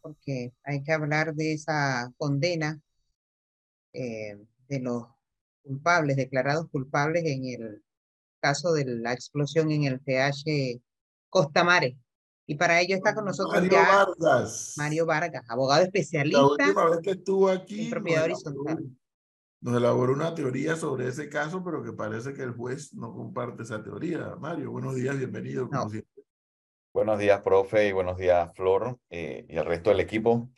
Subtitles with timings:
[0.00, 2.80] porque hay que hablar de esa condena
[3.92, 4.36] eh,
[4.68, 5.04] de los
[5.62, 7.82] culpables, declarados culpables en el
[8.40, 10.80] caso de la explosión en el PH
[11.28, 11.98] Costa Mare.
[12.46, 14.74] Y para ello está con nosotros Mario Vargas.
[14.78, 16.40] Mario Vargas, abogado especialista.
[16.40, 17.84] La última vez que estuvo aquí.
[17.84, 18.90] En propiedad horizontal.
[19.60, 23.64] Nos elaboró una teoría sobre ese caso, pero que parece que el juez no comparte
[23.64, 24.36] esa teoría.
[24.36, 25.68] Mario, buenos días, bienvenido.
[25.68, 26.17] Como siempre.
[26.94, 30.48] Buenos días, profe, y buenos días, Flor, eh, y al resto del equipo.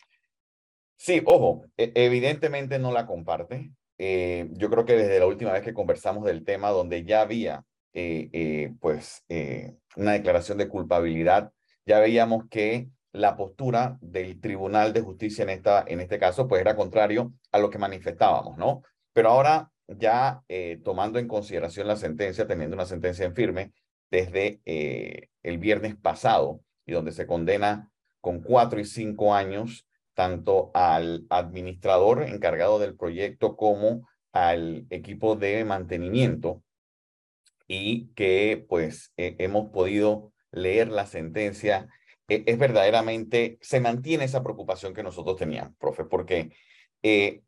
[0.96, 3.72] Sí, ojo, e, evidentemente no la comparte.
[3.98, 7.64] Eh, yo creo que desde la última vez que conversamos del tema, donde ya había
[7.92, 9.24] eh, pues
[9.96, 11.50] una declaración de culpabilidad,
[11.84, 16.60] ya veíamos que la postura del Tribunal de Justicia en, esta, en este caso, pues
[16.60, 18.82] era contrario a lo que manifestábamos, ¿no?
[19.12, 20.44] Pero ahora ya
[20.84, 23.72] tomando en consideración la sentencia, teniendo una sentencia en firme,
[24.10, 30.70] desde eh, el viernes pasado y donde se condena con cuatro y cinco años tanto
[30.74, 36.62] al administrador encargado del proyecto como al equipo de mantenimiento
[37.66, 41.88] y que pues hemos podido leer la sentencia.
[42.28, 46.50] E, es verdaderamente, se mantiene esa preocupación que nosotros teníamos, profe, porque
[47.02, 47.42] eh,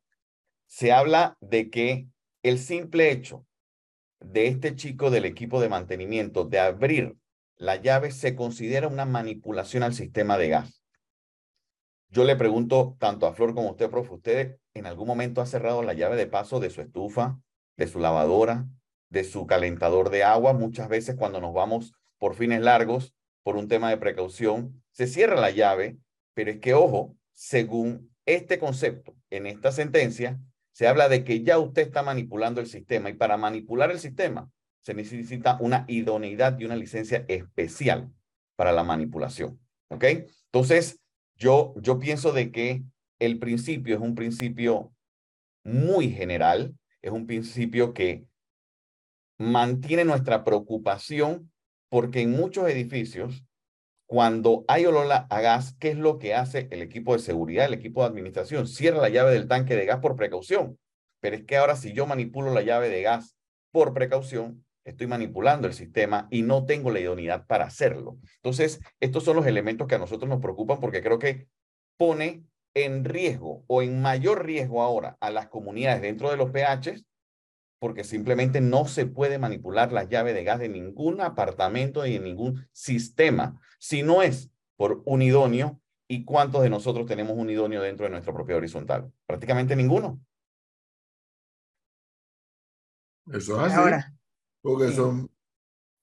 [0.66, 2.06] se habla de que
[2.42, 3.44] el simple hecho
[4.24, 7.16] de este chico del equipo de mantenimiento de abrir
[7.56, 10.82] la llave se considera una manipulación al sistema de gas.
[12.08, 15.46] Yo le pregunto tanto a Flor como a usted, profe, ¿usted en algún momento ha
[15.46, 17.38] cerrado la llave de paso de su estufa,
[17.76, 18.66] de su lavadora,
[19.08, 20.52] de su calentador de agua?
[20.52, 25.40] Muchas veces cuando nos vamos por fines largos, por un tema de precaución, se cierra
[25.40, 25.96] la llave,
[26.34, 30.38] pero es que, ojo, según este concepto en esta sentencia,
[30.72, 34.50] se habla de que ya usted está manipulando el sistema y para manipular el sistema
[34.80, 38.10] se necesita una idoneidad y una licencia especial
[38.56, 39.60] para la manipulación.
[39.88, 40.04] ¿Ok?
[40.46, 41.00] Entonces,
[41.36, 42.82] yo, yo pienso de que
[43.18, 44.92] el principio es un principio
[45.64, 48.26] muy general, es un principio que
[49.38, 51.52] mantiene nuestra preocupación
[51.88, 53.44] porque en muchos edificios
[54.12, 57.72] cuando hay olor a gas, ¿qué es lo que hace el equipo de seguridad, el
[57.72, 58.68] equipo de administración?
[58.68, 60.78] Cierra la llave del tanque de gas por precaución.
[61.20, 63.38] Pero es que ahora si yo manipulo la llave de gas
[63.70, 68.18] por precaución, estoy manipulando el sistema y no tengo la idoneidad para hacerlo.
[68.36, 71.48] Entonces, estos son los elementos que a nosotros nos preocupan porque creo que
[71.96, 77.02] pone en riesgo o en mayor riesgo ahora a las comunidades dentro de los PHs
[77.82, 82.22] porque simplemente no se puede manipular la llave de gas de ningún apartamento y en
[82.22, 85.80] ningún sistema, si no es por un idóneo.
[86.06, 89.12] ¿Y cuántos de nosotros tenemos un idóneo dentro de nuestra propia horizontal?
[89.26, 90.20] Prácticamente ninguno.
[93.32, 94.04] Eso es así.
[94.60, 95.28] porque son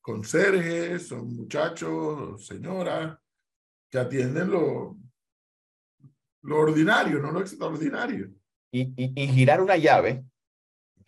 [0.01, 3.17] conserjes, son muchachos, señoras,
[3.89, 4.97] que atienden lo,
[6.41, 8.33] lo ordinario, no lo extraordinario.
[8.69, 10.25] Y, y girar una llave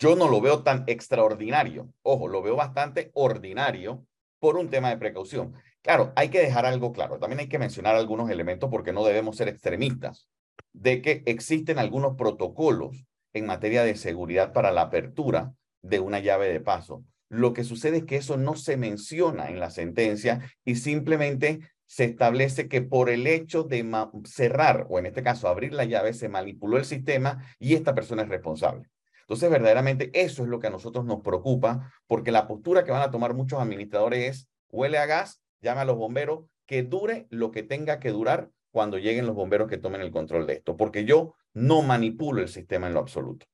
[0.01, 1.93] yo no lo veo tan extraordinario.
[2.01, 4.03] Ojo, lo veo bastante ordinario
[4.39, 5.53] por un tema de precaución.
[5.83, 7.19] Claro, hay que dejar algo claro.
[7.19, 10.27] También hay que mencionar algunos elementos porque no debemos ser extremistas
[10.73, 15.53] de que existen algunos protocolos en materia de seguridad para la apertura
[15.83, 17.03] de una llave de paso.
[17.29, 22.05] Lo que sucede es que eso no se menciona en la sentencia y simplemente se
[22.05, 23.87] establece que por el hecho de
[24.25, 28.23] cerrar, o en este caso abrir la llave, se manipuló el sistema y esta persona
[28.23, 28.89] es responsable.
[29.31, 33.01] Entonces, verdaderamente eso es lo que a nosotros nos preocupa, porque la postura que van
[33.01, 37.49] a tomar muchos administradores es, huele a gas, llame a los bomberos, que dure lo
[37.49, 41.05] que tenga que durar cuando lleguen los bomberos que tomen el control de esto, porque
[41.05, 43.45] yo no manipulo el sistema en lo absoluto.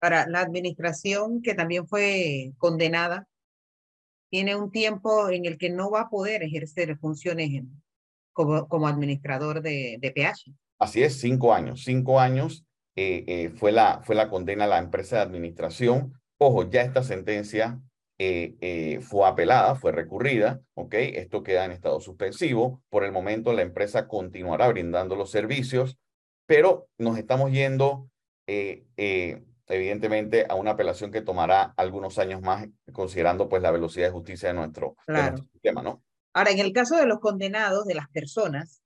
[0.00, 3.28] Para la administración, que también fue condenada,
[4.28, 7.62] tiene un tiempo en el que no va a poder ejercer funciones
[8.32, 10.52] como, como administrador de, de PH.
[10.80, 11.84] Así es, cinco años.
[11.84, 12.66] Cinco años
[12.96, 16.14] eh, eh, fue, la, fue la condena a la empresa de administración.
[16.38, 17.80] Ojo, ya esta sentencia
[18.18, 20.94] eh, fue apelada, fue recurrida, ¿ok?
[20.94, 22.82] Esto queda en estado suspensivo.
[22.88, 25.98] Por el momento la empresa continuará brindando los servicios,
[26.46, 28.08] pero nos estamos yendo
[28.46, 34.48] evidentemente a una apelación que tomará algunos años más, considerando pues la velocidad de justicia
[34.48, 36.02] de nuestro, de nuestro sistema, ¿no?
[36.34, 38.81] Ahora, en el caso de los condenados, de las personas,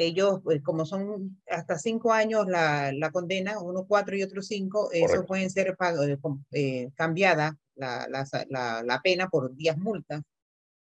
[0.00, 4.88] ellos, pues, como son hasta cinco años la, la condena, uno cuatro y otro cinco,
[4.92, 6.16] eso pueden ser eh,
[6.52, 10.22] eh, cambiada la, la, la, pena por días multas.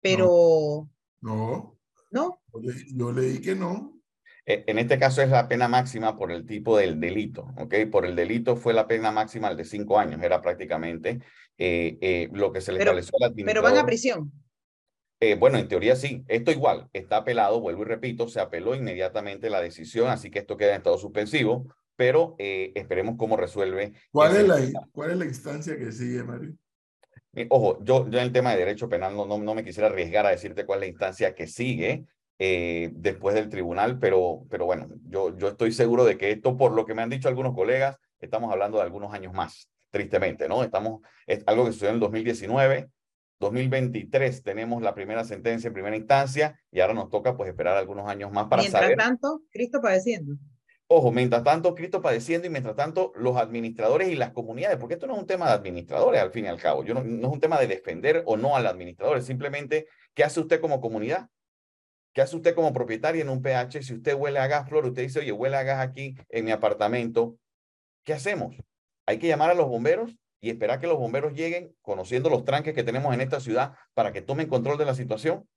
[0.00, 0.88] Pero...
[1.20, 1.76] No.
[2.12, 2.40] ¿No?
[2.94, 4.00] Yo, leí que no.
[4.46, 7.74] E, en este caso es la pena máxima por el tipo del delito, ¿ok?
[7.90, 11.20] Por el delito fue la pena máxima el de cinco años, era prácticamente
[11.58, 14.32] eh, lo que se le estableció al Pero van a prisión.
[15.22, 19.50] Eh, bueno, en teoría sí, esto igual, está apelado, vuelvo y repito, se apeló inmediatamente
[19.50, 23.92] la decisión, así que esto queda en estado suspensivo, pero eh, esperemos cómo resuelve.
[24.10, 26.54] ¿Cuál es, la, ¿Cuál es la instancia que sigue, Mario?
[27.50, 30.30] Ojo, yo, yo en el tema de derecho penal no, no, me quisiera arriesgar a
[30.30, 32.06] decirte cuál es la instancia que sigue
[32.38, 36.72] eh, después del tribunal, pero, pero bueno, yo, yo estoy seguro de que esto, por
[36.72, 40.64] lo que me han dicho algunos colegas, estamos hablando de algunos años más, tristemente, ¿no?
[40.64, 42.88] Estamos, es algo que sucedió en el 2019,
[43.40, 48.08] 2023 tenemos la primera sentencia en primera instancia y ahora nos toca pues esperar algunos
[48.08, 48.96] años más para mientras saber.
[48.96, 50.34] Mientras tanto, Cristo padeciendo.
[50.86, 55.06] Ojo, mientras tanto, Cristo padeciendo y mientras tanto, los administradores y las comunidades, porque esto
[55.06, 57.32] no es un tema de administradores al fin y al cabo, yo no, no es
[57.32, 61.28] un tema de defender o no al administrador, es simplemente qué hace usted como comunidad,
[62.12, 65.02] qué hace usted como propietario en un PH, si usted huele a gas, Flor, usted
[65.02, 67.38] dice, oye, huele a gas aquí en mi apartamento,
[68.02, 68.56] ¿qué hacemos?
[69.06, 72.74] Hay que llamar a los bomberos y esperar que los bomberos lleguen, conociendo los tranques
[72.74, 75.48] que tenemos en esta ciudad, para que tomen control de la situación.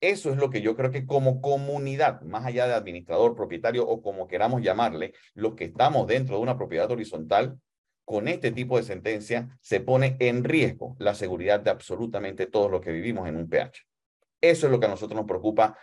[0.00, 4.00] Eso es lo que yo creo que como comunidad, más allá de administrador, propietario o
[4.00, 7.58] como queramos llamarle, los que estamos dentro de una propiedad horizontal,
[8.04, 12.80] con este tipo de sentencia se pone en riesgo la seguridad de absolutamente todos los
[12.80, 13.82] que vivimos en un PH.
[14.40, 15.76] Eso es lo que a nosotros nos preocupa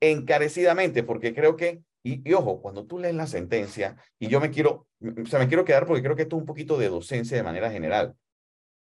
[0.00, 4.86] encarecidamente, porque creo que, y, ojo, cuando tú lees la sentencia, y yo me quiero,
[5.00, 7.42] o sea, me quiero quedar porque creo que esto es un poquito de docencia de
[7.42, 8.16] manera general.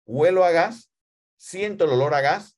[0.06, 0.92] Huelo a gas,
[1.38, 2.58] siento el olor a gas,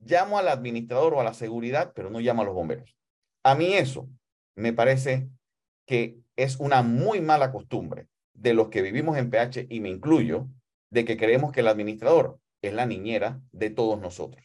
[0.00, 2.96] llamo al administrador o a la seguridad, pero no llamo a los bomberos.
[3.44, 4.08] A mí eso
[4.56, 5.28] me parece
[5.86, 10.48] que es una muy mala costumbre de los que vivimos en PH, y me incluyo,
[10.90, 14.44] de que creemos que el administrador es la niñera de todos nosotros.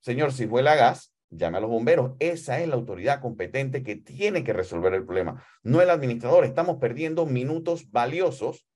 [0.00, 2.12] Señor, si huele a gas, llame a los bomberos.
[2.18, 6.44] Esa es la autoridad competente que tiene que resolver el problema, no el administrador.
[6.44, 8.66] Estamos perdiendo minutos valiosos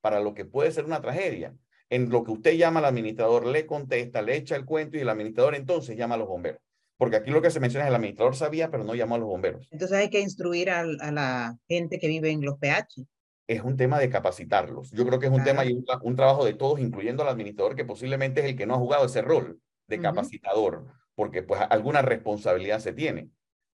[0.00, 1.54] para lo que puede ser una tragedia
[1.90, 5.08] en lo que usted llama al administrador, le contesta, le echa el cuento y el
[5.08, 6.62] administrador entonces llama a los bomberos.
[6.96, 9.28] Porque aquí lo que se menciona es el administrador sabía, pero no llamó a los
[9.28, 9.66] bomberos.
[9.70, 13.04] Entonces hay que instruir a, la gente que vive en los PH.
[13.48, 14.92] Es un tema de capacitarlos.
[14.92, 17.84] Yo creo que es un tema y un, trabajo de todos, incluyendo al administrador, que
[17.84, 19.58] posiblemente es el que no ha jugado ese rol
[19.88, 20.86] de capacitador,
[21.20, 23.28] porque pues alguna responsabilidad se tiene.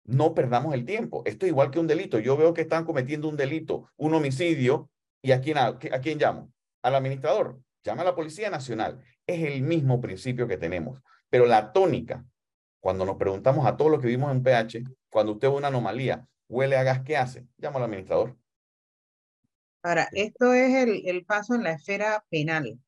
[0.04, 1.22] No perdamos el tiempo.
[1.24, 2.18] Esto es igual que un delito.
[2.18, 4.90] Yo veo que están cometiendo un delito, un homicidio,
[5.22, 6.52] ¿y a quién, a quién llamo?
[6.82, 9.02] Al administrador llama a la Policía Nacional.
[9.26, 11.00] Es el mismo principio que tenemos,
[11.30, 12.26] pero la tónica,
[12.78, 16.28] cuando nos preguntamos a todos los que vivimos en PH, cuando usted ve una anomalía,
[16.46, 17.46] huele a gas, ¿qué hace?
[17.56, 18.36] Llama al administrador.
[19.82, 22.78] Ahora, esto es el, el paso en la esfera penal.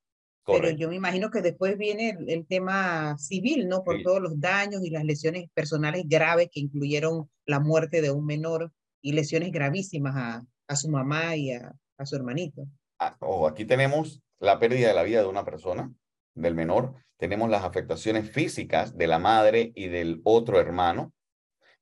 [0.44, 3.84] Pero yo me imagino que después viene el, tema civil, ¿no?
[3.84, 8.26] Por todos los daños y las lesiones personales graves que incluyeron la muerte de un
[8.26, 12.66] menor y lesiones gravísimas a, a su mamá y a, a su hermanito.
[12.98, 15.92] Ah, ojo, aquí tenemos la pérdida de la vida de una persona,
[16.34, 21.12] del menor, tenemos las afectaciones físicas de la madre y del otro hermano,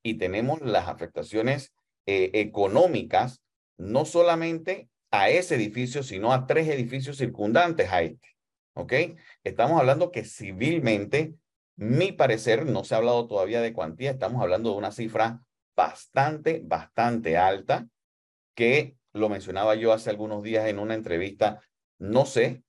[0.03, 1.73] y tenemos las afectaciones
[2.07, 3.41] eh, económicas,
[3.79, 8.29] no solamente a ese edificio, sino a tres edificios circundantes a este.
[8.81, 8.93] ¿Ok?
[9.45, 11.35] Estamos hablando que civilmente,
[11.77, 15.43] mi parecer, no se ha hablado todavía de cuantía, estamos hablando de una cifra
[15.77, 17.87] bastante, bastante alta,
[18.55, 21.61] que lo mencionaba yo hace algunos días en una entrevista
[22.01, 22.65] no sé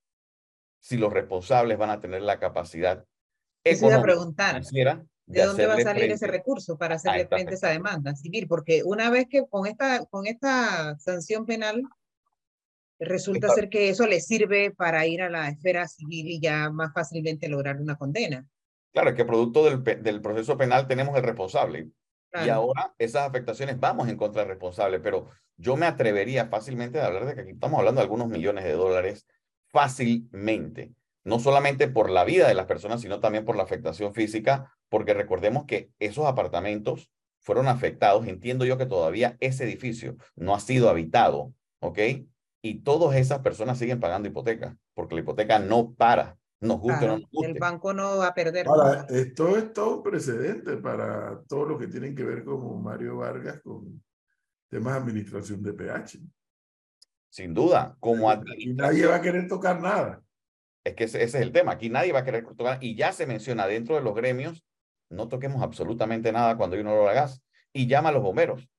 [0.80, 3.06] si los responsables van a tener la capacidad
[3.64, 4.62] económica preguntar.
[5.26, 8.48] ¿De dónde va a salir ese recurso para hacerle frente a esa demanda civil?
[8.48, 11.84] Porque una vez que con esta, con esta sanción penal,
[13.06, 16.94] resulta ser que eso le sirve para ir a la esfera civil y ya más
[16.94, 18.48] fácilmente lograr una condena.
[18.94, 21.90] Claro, que producto del, del proceso penal tenemos el responsable.
[22.46, 27.08] Y ahora esas afectaciones vamos en contra del responsable, pero yo me atrevería fácilmente a
[27.08, 29.28] hablar de que aquí estamos hablando de algunos millones de dólares
[29.68, 30.94] fácilmente,
[31.24, 35.14] no solamente por la vida de las personas, sino también por la afectación física, porque
[35.14, 40.90] recordemos que esos apartamentos fueron afectados, entiendo yo que todavía ese edificio no ha sido
[40.90, 42.00] habitado, ¿ok?
[42.62, 47.08] Y todas esas personas siguen pagando hipoteca, porque la hipoteca no para, nos guste o
[47.08, 47.52] no nos guste.
[47.52, 48.68] El banco no va a perder.
[48.68, 53.18] Ahora, esto es todo un precedente para todo lo que tienen que ver con Mario
[53.18, 54.04] Vargas, con
[54.70, 56.20] temas de administración de PH.
[57.30, 58.76] Sin duda, como administración.
[58.78, 60.22] Nadie va a querer tocar nada.
[60.84, 61.72] Es que ese, es el tema.
[61.74, 62.78] Aquí nadie va a querer tocar.
[62.80, 64.64] Y ya se menciona dentro de los gremios,
[65.10, 67.42] no toquemos absolutamente nada cuando hay un olor a gas.
[67.74, 68.70] Y llama a los bomberos.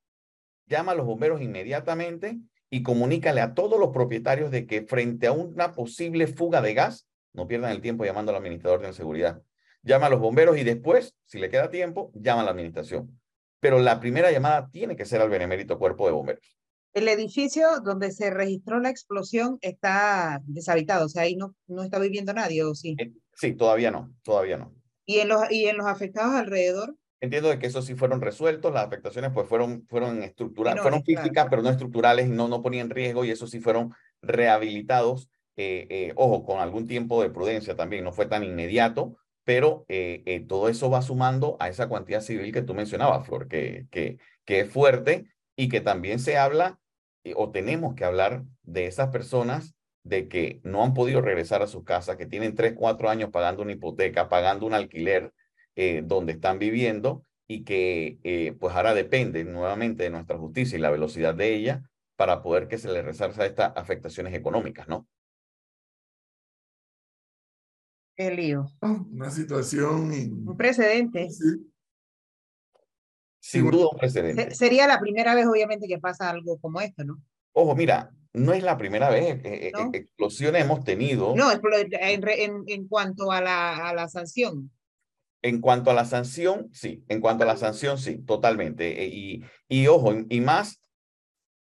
[0.67, 2.39] Llama a los bomberos inmediatamente
[2.73, 7.07] y comunícale a todos los propietarios de que frente a una posible fuga de gas,
[7.33, 9.43] no pierdan el tiempo llamando al administrador de seguridad.
[9.83, 13.23] Llama a los bomberos y después, si le queda tiempo, llama a la administración
[13.63, 16.59] pero la primera llamada tiene que ser al benemérito cuerpo de bomberos.
[16.95, 22.01] El edificio donde se registró la explosión está deshabitado, o sea, ahí no, no está
[22.01, 22.97] viviendo nadie, ¿o sí?
[23.35, 24.75] Sí, todavía no, todavía no.
[25.07, 26.97] ¿Y en los, y en los afectados alrededor?
[27.23, 31.47] Entiendo de que esos sí fueron resueltos, las afectaciones pues fueron, fueron estructurales, fueron físicas,
[31.49, 36.45] pero no estructurales, no, no ponían riesgo y esos sí fueron rehabilitados, eh, eh, ojo,
[36.45, 41.01] con algún tiempo de prudencia también, no fue tan inmediato, pero eh, todo eso va
[41.01, 45.69] sumando a esa cuantía civil que tú mencionabas, Flor, que, que, que es fuerte y
[45.69, 46.81] que también se habla
[47.37, 51.85] o tenemos que hablar de esas personas de que no han podido regresar a sus
[51.85, 55.33] casas, que tienen tres, cuatro años pagando una hipoteca, pagando un alquiler
[55.77, 60.81] eh, donde están viviendo y que eh, pues ahora depende nuevamente de nuestra justicia y
[60.81, 61.83] la velocidad de ella
[62.17, 65.07] para poder que se le resarza estas afectaciones económicas, ¿no?
[68.15, 68.67] Qué lío.
[68.81, 70.13] Una situación.
[70.47, 71.29] Un precedente.
[73.41, 74.55] Sin duda un precedente.
[74.55, 77.23] Sería la primera vez, obviamente, que pasa algo como esto, ¿no?
[77.53, 79.41] Ojo, mira, no es la primera vez.
[79.45, 81.35] Eh, eh explosiones hemos tenido.
[81.35, 84.71] No, en, en, cuanto a la, a la sanción.
[85.43, 87.05] En cuanto a la sanción, sí.
[87.09, 89.05] En cuanto a la sanción, sí, totalmente.
[89.05, 90.81] Eh, y, y ojo, y más,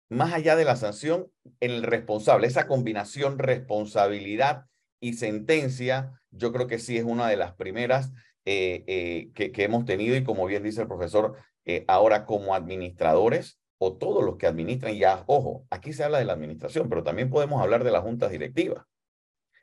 [0.08, 4.66] más allá de la sanción, el responsable, esa combinación responsabilidad
[5.00, 8.12] y sentencia, yo creo que sí es una de las primeras
[8.44, 13.60] eh, que, que, hemos tenido y como bien dice el profesor, eh, ahora como administradores
[13.78, 17.28] o todos los que administran, ya, ojo, aquí se habla de la administración, pero también
[17.28, 18.84] podemos hablar de las juntas directivas,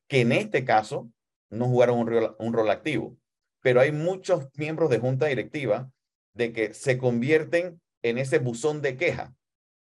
[0.07, 1.09] que en este caso
[1.49, 3.17] no jugaron un un rol activo,
[3.63, 5.89] pero hay muchos miembros de junta directiva
[6.33, 9.33] de que se convierten en ese buzón de queja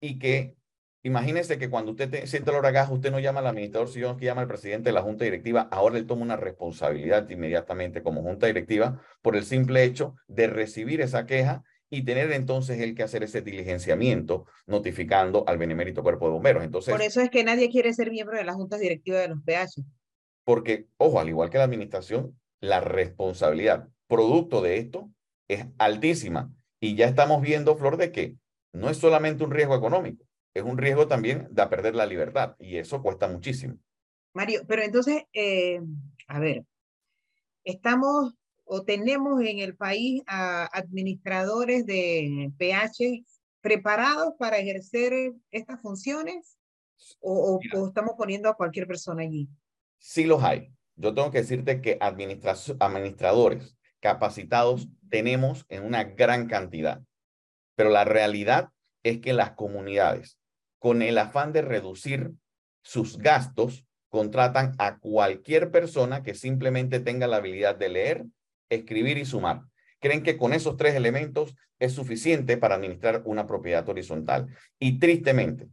[0.00, 0.54] y que
[1.02, 4.26] imagínense que cuando usted te, siente el huracán, usted no llama al administrador, sino que
[4.26, 8.46] llama al presidente de la junta directiva, ahora él toma una responsabilidad inmediatamente como junta
[8.46, 13.22] directiva por el simple hecho de recibir esa queja y tener entonces el que hacer
[13.22, 16.62] ese diligenciamiento notificando al Benemérito Cuerpo de Bomberos.
[16.62, 19.42] Entonces, Por eso es que nadie quiere ser miembro de las juntas directivas de los
[19.42, 19.82] PH.
[20.44, 25.10] Porque, ojo, al igual que la administración, la responsabilidad producto de esto
[25.48, 26.52] es altísima.
[26.80, 28.36] Y ya estamos viendo, Flor, de que
[28.72, 30.24] no es solamente un riesgo económico,
[30.54, 33.76] es un riesgo también de perder la libertad y eso cuesta muchísimo.
[34.32, 35.80] Mario, pero entonces, eh,
[36.28, 36.64] a ver,
[37.64, 43.24] estamos o tenemos en el país a administradores de PH
[43.60, 46.56] preparados para ejercer estas funciones
[47.20, 49.48] o, estamos poniendo a cualquier persona allí?
[49.98, 50.72] Sí los hay.
[51.00, 57.02] Yo tengo que decirte que administradores capacitados tenemos en una gran cantidad,
[57.74, 58.68] pero la realidad
[59.02, 60.38] es que las comunidades,
[60.78, 62.32] con el afán de reducir
[62.82, 68.26] sus gastos, contratan a cualquier persona que simplemente tenga la habilidad de leer
[68.68, 69.62] escribir y sumar.
[70.00, 74.48] Creen que con esos tres elementos es suficiente para administrar una propiedad horizontal.
[74.78, 75.68] Y tristemente,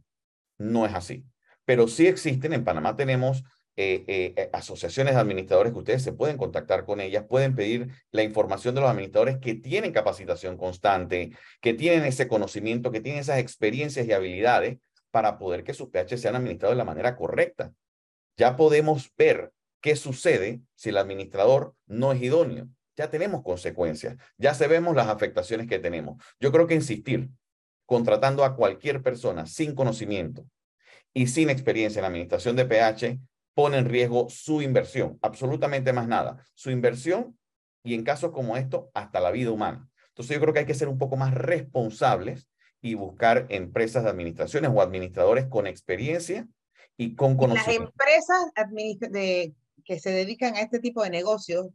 [0.58, 1.24] no es así.
[1.64, 3.44] Pero sí existen, en Panamá tenemos
[3.80, 7.92] eh, eh, eh, asociaciones de administradores que ustedes se pueden contactar con ellas, pueden pedir
[8.10, 11.30] la información de los administradores que tienen capacitación constante,
[11.60, 14.78] que tienen ese conocimiento, que tienen esas experiencias y habilidades
[15.12, 17.72] para poder que sus PH sean administrados de la manera correcta.
[18.36, 24.54] Ya podemos ver qué sucede si el administrador no es idóneo ya tenemos consecuencias, ya
[24.54, 26.20] sabemos las afectaciones que tenemos.
[26.40, 27.30] Yo creo que insistir
[27.86, 30.44] contratando a cualquier persona sin conocimiento
[31.14, 33.20] y sin experiencia en la administración de PH
[33.58, 37.36] pone en riesgo su inversión, absolutamente más nada, su inversión
[37.82, 39.90] y en casos como esto, hasta la vida humana.
[40.10, 42.48] Entonces yo creo que hay que ser un poco más responsables
[42.80, 46.46] y buscar empresas de administraciones o administradores con experiencia
[46.96, 47.92] y con conocimiento.
[47.96, 49.52] Las empresas de,
[49.84, 51.66] que se dedican a este tipo de negocios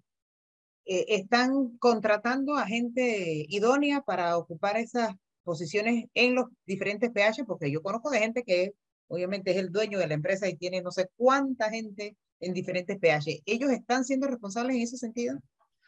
[0.85, 7.69] eh, están contratando a gente idónea para ocupar esas posiciones en los diferentes PH, porque
[7.69, 8.71] yo conozco de gente que
[9.07, 12.97] obviamente es el dueño de la empresa y tiene no sé cuánta gente en diferentes
[12.99, 13.43] PH.
[13.45, 15.39] ¿Ellos están siendo responsables en ese sentido?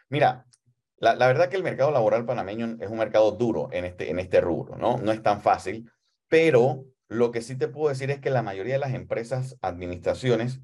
[0.10, 0.46] Mira,
[0.98, 4.20] la, la, verdad que el mercado laboral panameño es un mercado duro en este, en
[4.20, 4.98] este rubro, ¿no?
[4.98, 5.90] No es tan fácil,
[6.28, 10.62] pero lo que sí te puedo decir es que la mayoría de las empresas, administraciones,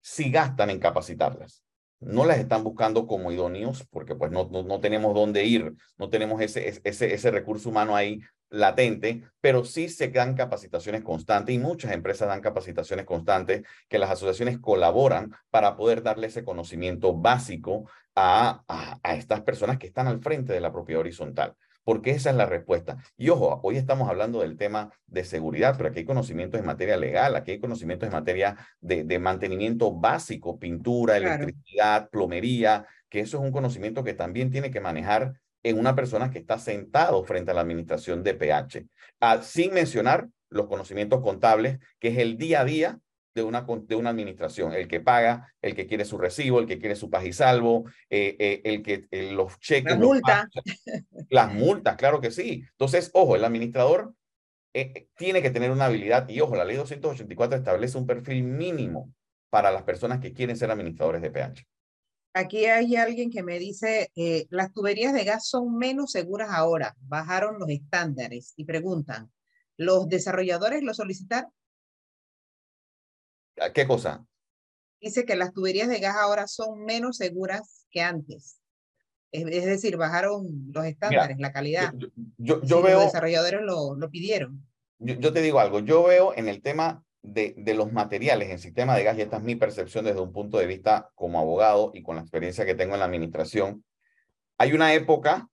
[0.00, 1.64] sí gastan en capacitarlas
[2.04, 6.40] no las están buscando como idóneos porque pues no, no, tenemos dónde ir, no tenemos
[6.40, 8.20] ese, ese, ese recurso humano ahí
[8.54, 14.10] latente, pero sí se dan capacitaciones constantes y muchas empresas dan capacitaciones constantes que las
[14.10, 20.06] asociaciones colaboran para poder darle ese conocimiento básico a, a, a estas personas que están
[20.06, 22.96] al frente de la propiedad horizontal porque esa es la respuesta.
[23.16, 26.96] Y ojo, hoy estamos hablando del tema de seguridad, pero aquí hay conocimientos en materia
[26.96, 33.36] legal, aquí hay conocimientos en materia de, de mantenimiento básico, pintura, electricidad, plomería, que eso
[33.36, 35.34] es un conocimiento que también tiene que manejar
[35.64, 38.86] en una persona que está sentado frente a la administración de PH,
[39.20, 42.98] ah, sin mencionar los conocimientos contables, que es el día a día
[43.34, 46.78] de una, de una administración, el que paga, el que quiere su recibo, el que
[46.78, 49.94] quiere su paz y salvo, eh, eh, el que los cheques.
[49.94, 50.48] La multa.
[51.30, 52.62] las multas, claro que sí.
[52.70, 54.14] Entonces, ojo, el administrador
[54.72, 59.12] eh, tiene que tener una habilidad y ojo, la ley 284 establece un perfil mínimo
[59.50, 61.66] para las personas que quieren ser administradores de pH.
[62.36, 64.10] Aquí hay alguien que me dice,
[64.50, 69.30] las tuberías de gas son menos seguras ahora, bajaron los estándares y preguntan,
[69.76, 71.52] ¿los desarrolladores lo solicitaron?
[73.72, 74.26] ¿Qué cosa?
[75.00, 78.58] Dice que las tuberías de gas ahora son menos seguras que antes.
[79.30, 81.92] Es, decir, bajaron los estándares, la calidad.
[82.36, 82.98] Yo, yo, veo.
[82.98, 84.64] Los desarrolladores lo, lo pidieron.
[84.98, 85.80] Yo, te digo algo.
[85.80, 89.42] Yo veo en el tema de, los materiales en sistema de gas, y esta es
[89.42, 92.94] mi percepción desde un punto de vista como abogado y con la experiencia que tengo
[92.94, 93.84] en la administración.
[94.58, 95.48] Hay una época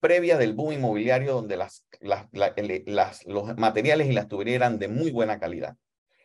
[0.00, 5.10] previa del boom inmobiliario donde las, las, los materiales y las tuberías eran de muy
[5.10, 5.76] buena calidad.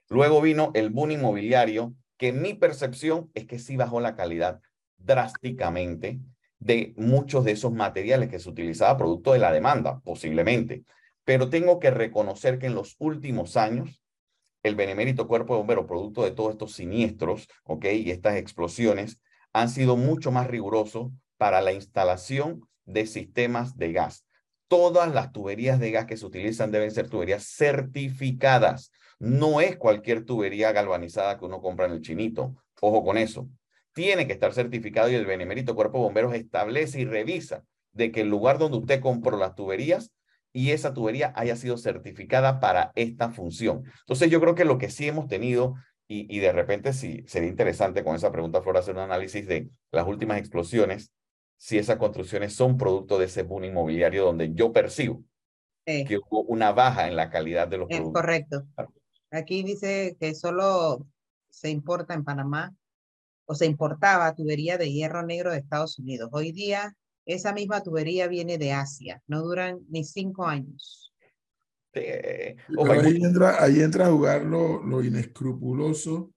[0.10, 4.62] Luego vino el boom inmobiliario, que mi percepción es que sí bajó la calidad
[4.98, 6.20] drásticamente
[6.60, 10.84] de muchos de esos materiales que se utilizaba producto de la demanda, posiblemente.
[11.24, 14.01] Pero tengo que reconocer que en los últimos años,
[14.64, 17.86] el benemérito cuerpo de bomberos, producto de todos estos siniestros, ¿ok?
[17.86, 19.20] Y estas explosiones,
[19.54, 24.26] han sido mucho más rigurosos para la instalación de sistemas de gas.
[24.68, 30.26] Todas las tuberías de gas que se utilizan deben ser tuberías certificadas no es cualquier
[30.26, 32.56] tubería galvanizada que uno compra en el chinito.
[32.82, 33.48] Ojo con eso.
[33.94, 38.22] Tiene que estar certificado y el Benemérito Cuerpo de Bomberos establece y revisa de que
[38.22, 40.12] el lugar donde usted compró las tuberías
[40.54, 43.84] y esa tubería haya sido certificada para esta función.
[44.02, 45.76] Entonces yo creo que lo que sí hemos tenido
[46.14, 50.06] y, de repente sí sería interesante con esa pregunta, Flor, hacer un análisis de las
[50.06, 51.14] últimas explosiones,
[51.56, 55.24] si esas construcciones son producto de ese boom inmobiliario donde yo percibo
[55.86, 58.14] que hubo una baja en la calidad de los productos.
[58.14, 58.66] Correcto.
[59.32, 61.08] Aquí dice que solo
[61.50, 62.76] se importa en Panamá
[63.46, 66.30] o se importaba tubería de hierro negro de Estados Unidos.
[66.34, 66.94] Hoy día
[67.26, 69.22] esa misma tubería viene de Asia.
[69.28, 71.14] No duran ni cinco años.
[71.94, 76.34] ahí, entra, ahí entra a jugar lo, lo inescrupuloso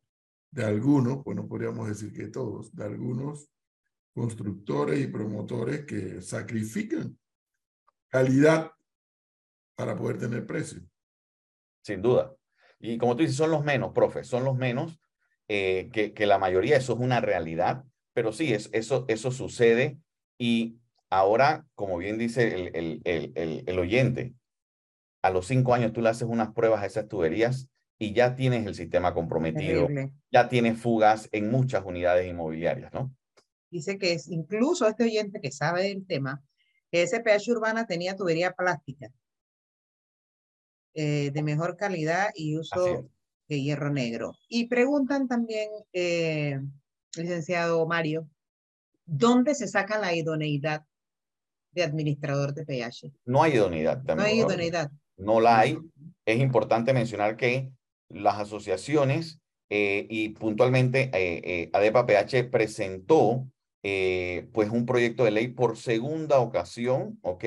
[0.50, 3.48] de algunos, bueno, podríamos decir que todos, de algunos
[4.14, 7.18] constructores y promotores que sacrifican
[8.08, 8.70] calidad
[9.74, 10.80] para poder tener precio.
[11.82, 12.32] Sin duda.
[12.78, 15.00] Y como tú dices, son los menos, profe, son los menos,
[15.48, 19.98] eh, que, que, la mayoría, eso es una realidad, pero sí, es, eso, eso sucede
[20.38, 20.78] y
[21.14, 24.35] ahora, como bien dice el, el, el, el, oyente,
[25.22, 28.66] a los cinco años tú le haces unas pruebas a esas tuberías y ya tienes
[28.66, 29.87] el sistema comprometido,
[30.33, 33.14] ya tienes fugas en muchas unidades inmobiliarias, ¿no?
[33.70, 36.42] Dice que es, incluso este oyente que sabe del tema,
[36.90, 39.09] que SPH Urbana tenía tubería plástica
[40.94, 43.09] eh, de mejor calidad y uso
[43.48, 44.33] de hierro negro.
[44.48, 46.61] Y preguntan también, eh,
[47.16, 48.29] licenciado Mario,
[49.07, 50.85] ¿dónde se saca la idoneidad
[51.74, 53.12] de administrador de pH?
[53.24, 54.02] No hay idoneidad.
[54.02, 54.90] No hay idoneidad.
[55.16, 55.78] No la hay.
[56.24, 57.70] Es importante mencionar que
[58.08, 61.10] las asociaciones eh, y puntualmente
[61.72, 63.46] ADEPA PH presentó
[63.82, 67.44] pues un proyecto de ley por segunda ocasión, ¿ok?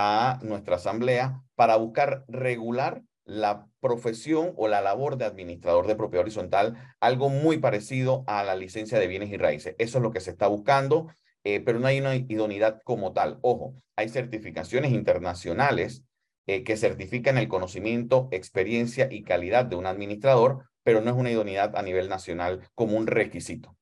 [0.00, 6.22] a nuestra asamblea para buscar regular la profesión o la labor de administrador de propiedad
[6.22, 9.74] horizontal, algo muy parecido a la licencia de bienes y raíces.
[9.78, 11.08] Eso es lo que se está buscando,
[11.50, 13.38] eh, pero no hay una idoneidad como tal.
[13.40, 16.04] Ojo, hay certificaciones internacionales
[16.46, 21.30] eh, que certifican el conocimiento, experiencia y calidad de un administrador, pero no es una
[21.30, 23.74] idoneidad a nivel nacional como un requisito.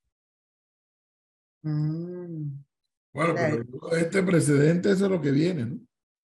[1.62, 2.52] Mm.
[3.12, 5.80] Bueno, pero este precedente eso es lo que viene, ¿no?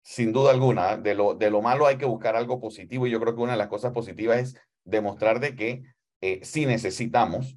[0.03, 3.21] sin duda alguna, de lo, de lo malo hay que buscar algo positivo y yo
[3.21, 5.85] creo que una de las cosas positivas es demostrar de que
[6.21, 7.57] eh, sí necesitamos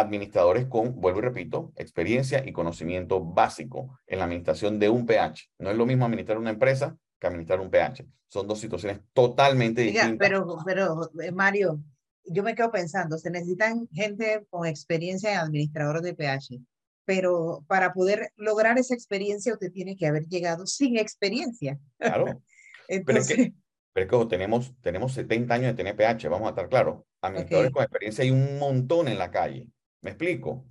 [0.00, 5.50] administradores con, vuelvo y repito, experiencia y conocimiento básico en la administración de un PH.
[5.58, 8.06] No es lo mismo administrar una empresa que administrar un PH.
[8.28, 10.18] Son dos situaciones totalmente distintas.
[10.18, 11.80] Pero, pero eh, Mario,
[12.24, 16.60] yo me quedo pensando, se necesitan gente con experiencia en administrador de PH
[17.06, 21.78] pero para poder lograr esa experiencia usted tiene que haber llegado sin experiencia.
[21.98, 22.42] Claro.
[22.88, 23.52] Entonces...
[23.92, 27.02] Pero es que, tenemos, tenemos 70 años de TNPH, vamos a estar claros.
[27.22, 29.70] Administradores con experiencia hay un montón en la calle.
[30.00, 30.66] ¿Me explico?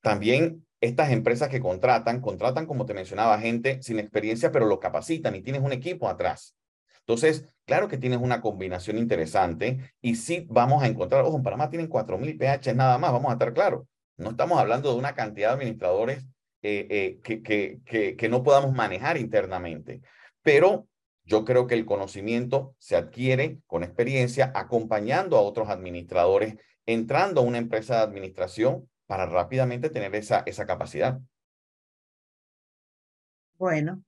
[0.00, 5.34] También estas empresas que contratan, contratan, como te mencionaba, gente sin experiencia, pero lo capacitan
[5.34, 6.56] y tienes un equipo atrás.
[7.00, 11.70] Entonces, claro que tienes una combinación interesante y sí vamos a encontrar, ojo, en Panamá
[11.70, 13.86] tienen 4.000 PH nada más, vamos a estar claros.
[14.16, 16.24] No estamos hablando de una cantidad de administradores
[16.62, 20.02] eh, eh, que, que, que, que, no podamos manejar internamente.
[20.42, 20.88] Pero
[21.28, 26.54] Yo creo que el conocimiento se adquiere con experiencia, acompañando a otros administradores,
[26.88, 31.20] entrando a una empresa de administración para rápidamente tener esa, esa capacidad.
[33.58, 34.02] Bueno,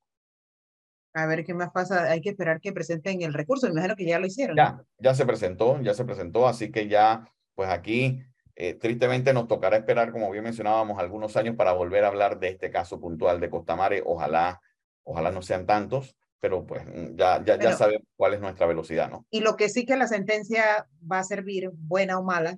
[1.13, 2.05] a ver qué más pasa.
[2.05, 3.67] Hay que esperar que presenten el recurso.
[3.67, 4.57] Me imagino que ya lo hicieron.
[4.57, 8.23] Ya, ya se presentó, ya se presentó, así que ya, pues aquí,
[8.57, 12.49] eh, tristemente nos tocará esperar, como bien mencionábamos, algunos años para volver a hablar de
[12.49, 14.03] este caso puntual de Costamare.
[14.07, 14.59] Ojalá,
[15.03, 19.11] ojalá no sean tantos, pero pues mm, ya, ya, ya sabemos cuál es nuestra velocidad,
[19.11, 19.27] ¿no?
[19.29, 22.57] Y lo que sí que la sentencia va a servir, buena o mala,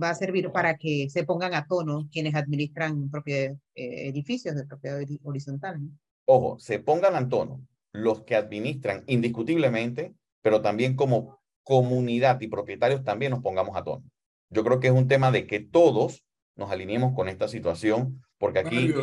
[0.00, 4.66] va a servir para que se pongan a tono quienes administran propiedad, eh, edificios de
[4.66, 5.80] propiedad horizontal.
[6.26, 7.60] Ojo, se pongan a tono
[7.92, 14.04] los que administran indiscutiblemente, pero también como comunidad y propietarios también nos pongamos a tono.
[14.50, 16.24] Yo creo que es un tema de que todos
[16.56, 18.94] nos alineemos con esta situación, porque aquí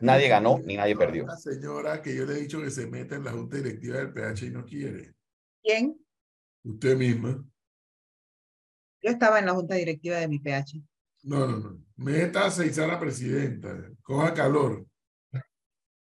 [0.00, 1.26] nadie ganó ni nadie perdió.
[1.26, 4.12] La señora que yo le he dicho que se meta en la junta directiva del
[4.12, 5.14] PH y no quiere.
[5.62, 5.98] ¿Quién?
[6.64, 7.44] Usted misma.
[9.02, 10.82] Yo estaba en la junta directiva de mi PH.
[11.24, 12.50] No, no, no.
[12.50, 13.76] Sea la presidenta.
[14.02, 14.86] Coja calor.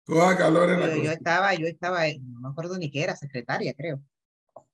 [0.05, 3.75] Coja calor en la Yo estaba, yo estaba, no me acuerdo ni qué era, secretaria,
[3.75, 4.01] creo.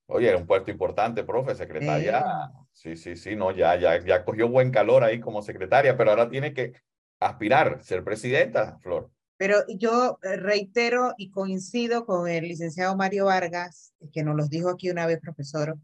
[0.06, 2.24] Oye, era un puesto importante, profe, secretaria.
[2.72, 6.28] Sí, sí, sí, no, ya, ya, ya cogió buen calor ahí como secretaria, pero ahora
[6.28, 6.72] tiene que
[7.18, 9.10] aspirar ser presidenta, Flor.
[9.38, 14.68] Pero yo eh, reitero y coincido con el licenciado Mario Vargas, que nos los dijo
[14.68, 15.78] aquí una vez, profesor,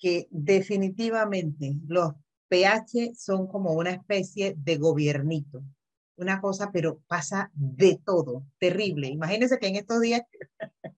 [0.00, 2.14] que definitivamente los
[2.48, 5.62] PH son como una especie de gobiernito
[6.20, 9.08] una cosa, pero pasa de todo, terrible.
[9.08, 10.22] Imagínense que en estos días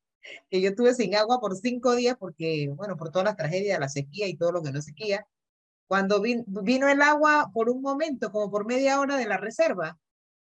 [0.50, 3.88] que yo estuve sin agua por cinco días porque, bueno, por todas las tragedias, la
[3.88, 5.26] sequía y todo lo que no sequía,
[5.86, 9.98] cuando vino el agua por un momento, como por media hora de la reserva,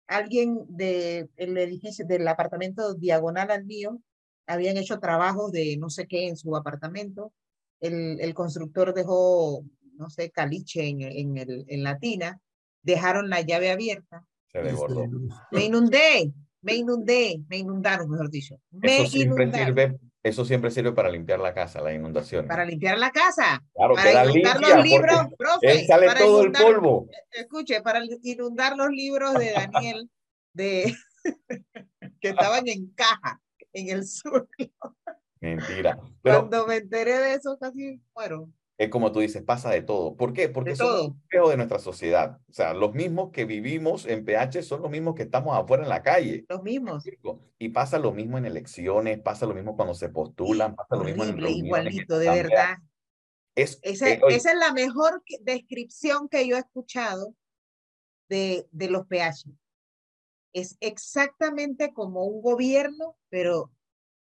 [0.05, 3.99] alguien del edificio, del apartamento diagonal al mío,
[4.45, 7.33] habían hecho trabajos de no sé qué en su apartamento,
[7.79, 9.63] el, el constructor dejó,
[9.95, 12.39] no sé, caliche en, en, el, en la tina,
[12.81, 14.23] dejaron la llave abierta,
[15.51, 18.59] me inundé, me inundé, me inundaron, mejor dicho.
[18.71, 22.47] Me eso siempre sirve, eso siempre sirve para limpiar la casa, la inundación.
[22.47, 23.63] Para limpiar la casa.
[23.73, 25.85] Claro, para inundar los libros, profe.
[25.85, 27.07] sale todo el polvo.
[27.31, 30.09] Escuche, para inundar los libros de Daniel,
[30.53, 30.95] de
[32.21, 33.39] que estaban en caja
[33.73, 34.47] en el sur.
[35.39, 35.99] Mentira.
[36.21, 40.15] Cuando me enteré de eso, casi fueron es como tú dices, pasa de todo.
[40.15, 40.49] ¿Por qué?
[40.49, 42.39] Porque es un espejo de nuestra sociedad.
[42.47, 45.89] O sea, los mismos que vivimos en PH son los mismos que estamos afuera en
[45.89, 46.45] la calle.
[46.47, 47.03] Los mismos.
[47.57, 51.23] Y pasa lo mismo en elecciones, pasa lo mismo cuando se postulan, pasa lo mismo
[51.23, 51.65] en reuniones.
[51.65, 52.77] Igualito, de verdad.
[53.55, 57.33] Es, esa, eh, esa, es la mejor descripción que yo he escuchado
[58.29, 59.49] de, de los PH.
[60.53, 63.71] Es exactamente como un gobierno, pero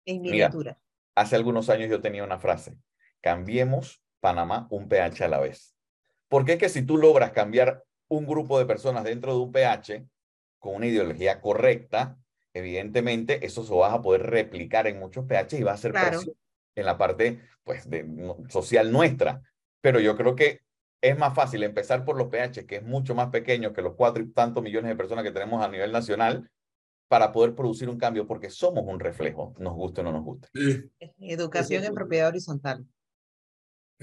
[0.03, 0.77] en miniatura.
[1.15, 2.75] Hace algunos años yo tenía una frase,
[3.21, 5.75] cambiemos Panamá un pH a la vez.
[6.27, 10.05] Porque es que si tú logras cambiar un grupo de personas dentro de un pH
[10.59, 12.17] con una ideología correcta,
[12.53, 15.93] evidentemente eso se va a poder replicar en muchos pH y va a ser
[16.75, 18.05] en la parte pues, de,
[18.49, 19.41] social nuestra.
[19.81, 20.61] Pero yo creo que
[21.01, 24.21] es más fácil empezar por los pH, que es mucho más pequeño que los cuatro
[24.21, 26.49] y tantos millones de personas que tenemos a nivel nacional,
[27.11, 30.47] para poder producir un cambio, porque somos un reflejo, nos guste o no nos guste.
[31.19, 32.87] Educación en propiedad horizontal.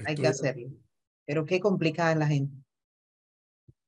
[0.05, 0.69] Hay que hacerlo.
[1.25, 2.55] Pero qué complicada es la gente.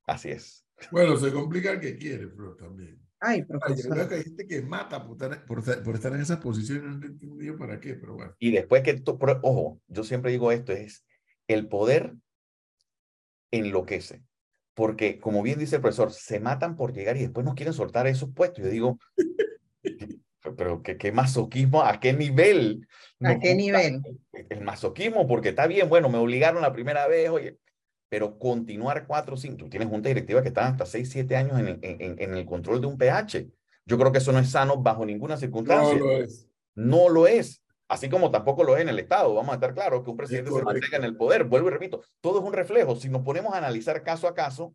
[0.08, 0.66] Así es.
[0.90, 3.00] Bueno, se complica el que quiere, pero también.
[3.20, 4.00] Ay, profesor.
[4.00, 5.46] Ay, que hay gente que mata por estar,
[5.84, 8.34] por, estar en esa posición, no entiendo para qué, pero bueno.
[8.40, 9.04] Y después que,
[9.44, 11.06] ojo, yo siempre digo esto, es
[11.48, 12.16] el poder
[13.52, 14.24] enloquece.
[14.74, 18.08] Porque, como bien dice el profesor, se matan por llegar y después no quieren soltar
[18.08, 18.64] esos puestos.
[18.64, 19.00] Yo digo,
[20.58, 21.84] pero ¿qué, qué masoquismo?
[21.84, 22.88] ¿A qué nivel?
[23.22, 24.02] ¿A qué nivel?
[24.50, 27.58] El masoquismo, porque está bien, bueno, me obligaron la primera vez, oye,
[28.10, 31.80] pero continuar cuatro, cinco, tú tienes junta directiva que están hasta seis, siete años en,
[31.82, 33.48] en, en, el control de un pH.
[33.86, 35.98] Yo creo que eso no es sano bajo ninguna circunstancia.
[35.98, 36.48] No lo es.
[36.76, 37.61] No lo es.
[37.92, 39.34] Así como tampoco lo es en el Estado.
[39.34, 41.44] Vamos a estar claros que un presidente se mantenga en el poder.
[41.44, 42.96] Vuelvo y repito, todo es un reflejo.
[42.96, 44.74] Si nos ponemos a analizar caso a caso,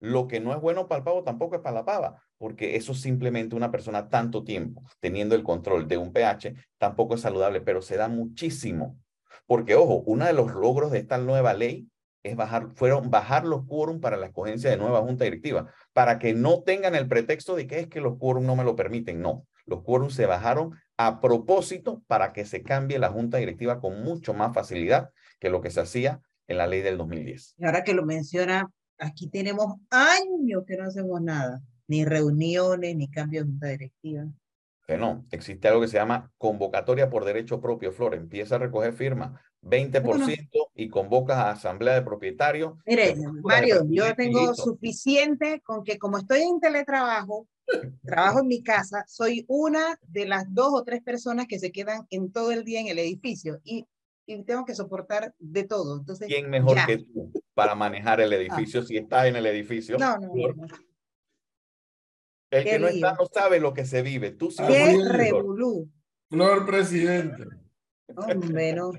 [0.00, 2.94] lo que no es bueno para el pavo tampoco es para la pava, porque eso
[2.94, 7.82] simplemente una persona tanto tiempo teniendo el control de un pH tampoco es saludable, pero
[7.82, 8.98] se da muchísimo.
[9.44, 11.86] Porque, ojo, uno de los logros de esta nueva ley
[12.22, 16.32] es bajar, fueron bajar los quórum para la escogencia de nueva junta directiva, para que
[16.32, 19.20] no tengan el pretexto de que es que los quórum no me lo permiten.
[19.20, 24.02] No, los quórum se bajaron a propósito para que se cambie la junta directiva con
[24.02, 27.54] mucho más facilidad que lo que se hacía en la ley del 2010.
[27.58, 33.10] Y ahora que lo menciona, Aquí tenemos años que no hacemos nada, ni reuniones, ni
[33.10, 34.24] cambio de junta directiva.
[34.86, 38.14] Que no, existe algo que se llama convocatoria por derecho propio, Flor.
[38.14, 42.74] Empieza a recoger firmas, 20% y convocas a asamblea de propietarios.
[42.86, 47.48] Mire, Mario, yo tengo suficiente con que como estoy en teletrabajo,
[48.04, 52.06] trabajo en mi casa, soy una de las dos o tres personas que se quedan
[52.10, 53.86] en todo el día en el edificio y,
[54.26, 55.98] y tengo que soportar de todo.
[55.98, 58.36] Entonces, ¿Quién mejor que tú para manejar el ah.
[58.36, 59.98] edificio si estás en el edificio?
[59.98, 60.32] No, no,
[62.50, 64.32] El que no está no sabe lo que se vive.
[64.32, 65.90] Tú sí ¿Qué revolú?
[66.28, 67.44] Flor presidente.
[68.16, 68.92] Hombre, no.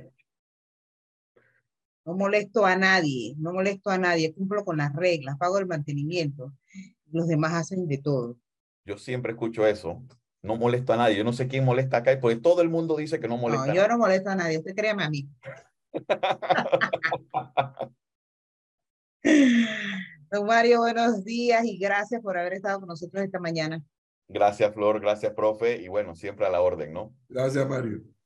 [2.06, 6.54] No molesto a nadie, no molesto a nadie, cumplo con las reglas, pago el mantenimiento.
[7.12, 8.38] Los demás hacen de todo.
[8.86, 10.02] Yo siempre escucho eso.
[10.41, 11.17] No molesto a nadie.
[11.17, 13.65] Yo no sé quién molesta acá, porque todo el mundo dice que no molesta.
[13.65, 14.60] No, yo no molesto a nadie.
[14.60, 15.28] Usted créame a mí.
[20.30, 23.82] Don Mario, buenos días y gracias por haber estado con nosotros esta mañana.
[24.28, 25.00] Gracias, Flor.
[25.00, 25.82] Gracias, profe.
[25.82, 27.15] Y bueno, siempre a la orden, ¿no?
[27.28, 28.04] Gracias, Mario.